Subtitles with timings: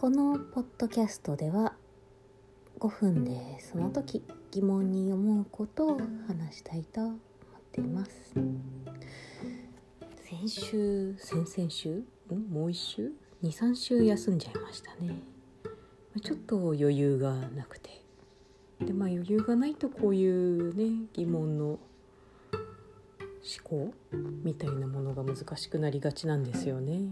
[0.00, 1.74] このポッドキャストでは
[2.78, 7.16] 5分でその時疑問に思うことを話したいと思っ
[7.70, 8.32] ています。
[10.24, 11.96] 先週先々週？
[11.96, 12.04] ん？
[12.50, 15.20] もう一週？23週休んじゃいましたね。
[16.24, 17.90] ちょっと余裕がなくて。
[18.80, 21.78] でまあ余裕がないとこういうね疑問の思
[23.62, 27.02] 考みたいなものが難しくなりがちなんですよね。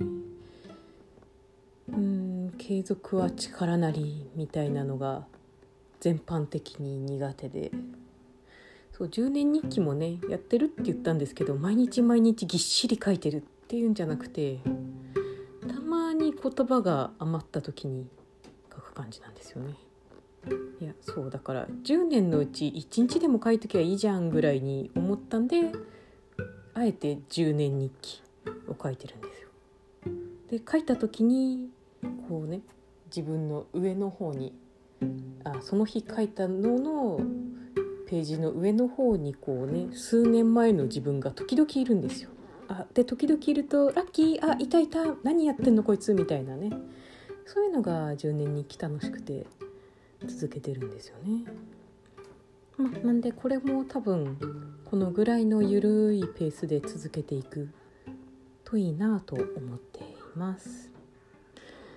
[1.93, 2.28] うん。
[2.59, 5.27] 継続は力なりみたいなのが
[6.01, 7.71] 全般的に苦手で
[8.93, 14.59] そう10年日記もねやってるって言ったんですけど毎日毎日ぎっしり書いてるっていうんじゃなくて
[15.69, 18.07] たまに言葉が余った時に
[18.73, 19.75] 書く感じなんですよね。
[20.81, 25.73] いやそうだから10年のうち1日でも書いときゃいいじゃんぐらいに思ったんで
[26.75, 28.23] あえて10年日記
[28.69, 29.49] を書いてるんですよ。
[30.51, 31.71] で書いた時に
[32.29, 32.61] こうね
[33.07, 34.55] 自分の上の方に
[35.45, 37.21] あその日書いたのの
[38.07, 42.31] ページの上の方にこうね数年前の自分が時々いるんですよ。
[42.69, 46.71] あで時々いると「ラッキーあいたいた何やってんのこいつ」みたいなね
[47.47, 49.47] そういうのが10年日記楽しくて
[50.27, 51.45] 続けてるんですよね。
[52.77, 54.37] ま、なんでこれも多分
[54.85, 57.69] このぐらいのゆるいペースで続けていく
[58.65, 60.05] といいなと思ってい
[60.37, 60.91] ます。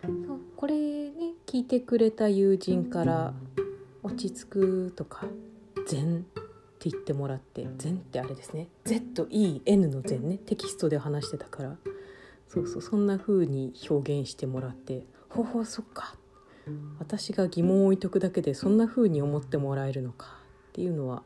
[0.04, 0.40] そう。
[0.56, 3.34] これね聞いてくれた友人から
[4.04, 5.28] 「落ち着く」とか
[5.88, 6.44] 「禅」っ
[6.80, 9.14] て言ってもらって「禅」ってあれですね「ZEN」
[9.90, 10.38] の禅ね。
[10.46, 11.78] テキストで話してたから。
[12.48, 12.82] そうそう。
[12.82, 16.16] そんな風に表現してもらって「ほほそっか」
[17.00, 20.42] 私が疑問を置いとくだけでそんな風に思ってもらえるのか。
[20.72, 21.24] っていうのは、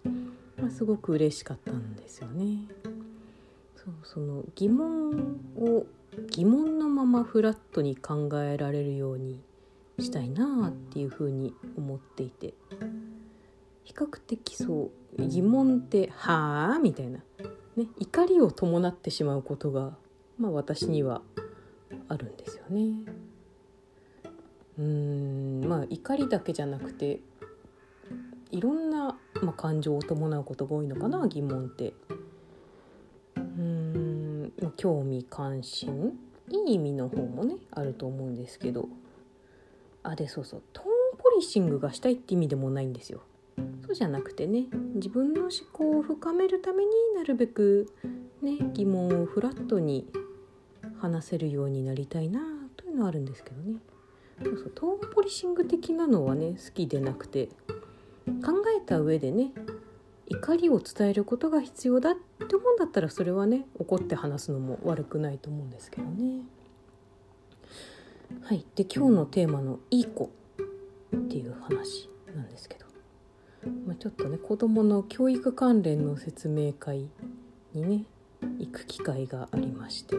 [0.57, 2.67] まあ、すごく嬉しかったんですよね。
[3.75, 3.93] そう。
[4.03, 5.85] その疑問を
[6.31, 6.74] 疑問
[7.05, 9.39] ままフラットに考えられるように
[9.99, 12.53] したいなあっていうふうに思っていて
[13.83, 17.19] 比較的そう疑問って「はあ?」みたいな、
[17.75, 19.97] ね、怒りを伴ってしまうことが、
[20.37, 21.21] まあ、私には
[22.07, 23.05] あるんですよね。
[24.77, 27.21] うんまあ怒りだけじゃなくて
[28.51, 31.93] いろんな、まあ、感情を伴うことが多いのかな疑問って。
[33.37, 34.05] うーん
[34.75, 36.17] 興味関心
[36.49, 38.87] いい意味の方もねあると思うんですけど
[40.03, 43.23] あでそうそうトーンポリシングがしたいって意味でもないんですよ。
[43.85, 47.89] そうじゃなくてね自分の思考を深めるためになるべく、
[48.41, 50.07] ね、疑問をフラットに
[50.99, 52.41] 話せるようになりたいな
[52.75, 53.79] というのはあるんですけどね。
[54.43, 57.47] そうそうトーンポリシング的なのはね好きでなくて
[58.27, 59.51] 考えた上でね
[60.41, 66.41] 怒りを伝えることが必要だって思うんだったらそれはね怒って話すのも悪くないと思うんですけどね。
[68.41, 70.29] はい、で今日のテーマの「いい子」
[71.15, 72.85] っていう話なんですけど、
[73.85, 77.07] まあ、ちょっとね子どもの教育関連の説明会
[77.73, 78.05] にね
[78.59, 80.15] 行く機会がありまして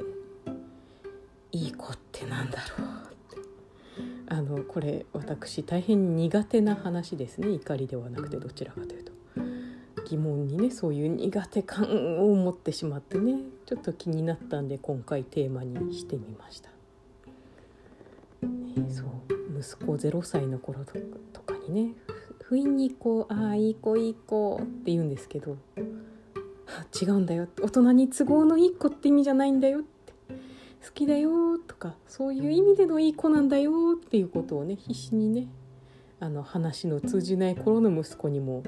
[1.53, 2.89] 「いい子ってなんだろう?」
[4.29, 7.51] あのこれ私大変苦手な話ですね。
[7.51, 9.16] 怒りではなくてどちらかというと。
[10.09, 11.85] 疑問にねそういう苦手感
[12.21, 16.69] を持ってしまってねちょっと気になったんで今回テーマにしてみました、
[18.47, 19.07] ね、そう
[19.59, 20.81] 息子0歳の頃
[21.33, 21.95] とかにね
[22.43, 25.57] 不意にこう「ああいい子いい子」って言うんですけど
[27.01, 29.89] 「違うんだよ大人に都合のいい子って意味じゃないんだよって」
[30.87, 35.49] 好きだよとかそういう意味でのいい子なんだよっていうことをね必死にね
[36.21, 38.63] あの話の通じない頃の息子にも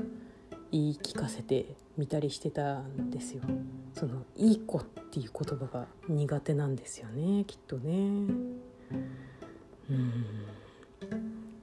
[0.71, 3.43] 言い聞かせてみたりしてたんですよ。
[3.95, 7.91] そのいい子っていう言葉が苦手なんですよねきっとね。
[9.91, 10.25] うん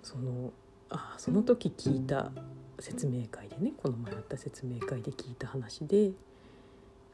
[0.03, 0.51] その
[0.89, 2.31] あその時聞いた
[2.79, 6.11] 説明会でねこの前あった説明会で聞いた話で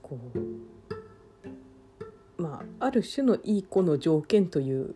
[0.02, 0.40] こう
[2.42, 4.96] まあ、ある種のいい子の条件という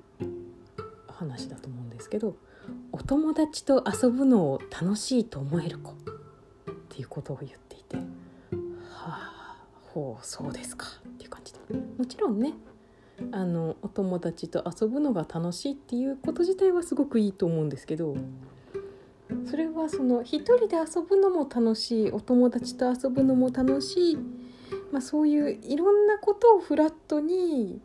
[1.08, 2.36] 話だと思うんですけど
[2.92, 5.94] お友達と遊ぶのを楽しいと思える子
[6.96, 8.04] っていうことを言っていては
[8.94, 9.58] あ
[9.94, 11.60] ほうそうですかっていう感じで。
[11.98, 12.54] もちろんね
[13.34, 18.16] あのお友達と遊ぶのが楽しいっていうこと自体はすごくいいと思うんですけど
[19.50, 24.18] それはその一人で遊ぶのも楽しいお友達と遊ぶのも楽しい
[24.92, 27.82] まあ、そういういろんなことをフラットに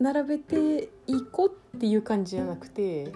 [0.00, 3.12] 並べていこうっていう感じじゃなくて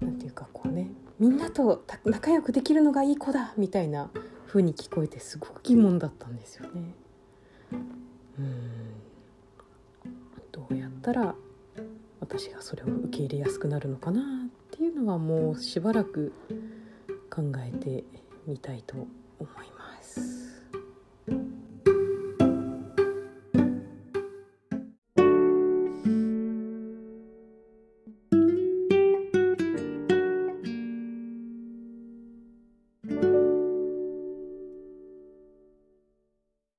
[0.00, 0.90] 何ていうかこうね
[1.22, 4.10] みんなと仲良くできるのがいい子だみたいな
[4.48, 6.96] 風に聞こえてすごく疑問だったんですよね。
[7.70, 8.50] うん
[10.50, 11.36] どうやったら
[12.18, 14.24] 私がそれを受け入れやすくなるのかなっ
[14.72, 16.32] ていうのはもうしばらく
[17.30, 18.02] 考えて
[18.48, 19.08] みたいと思
[19.38, 19.81] います。